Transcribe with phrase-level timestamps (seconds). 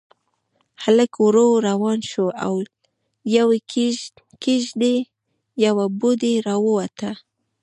[0.83, 2.47] هلک ورو روان شو، له
[3.37, 3.59] يوې
[4.43, 4.97] کېږدۍ
[5.65, 7.11] يوه بوډۍ راووته.